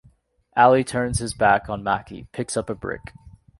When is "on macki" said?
1.69-2.25